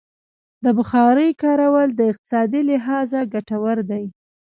د 0.63 0.65
بخارۍ 0.77 1.29
کارول 1.43 1.89
د 1.95 2.01
اقتصادي 2.11 2.61
لحاظه 2.71 3.19
ګټور 3.33 3.77
دي. 3.89 4.05